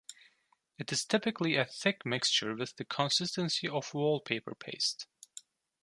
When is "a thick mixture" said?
1.55-2.55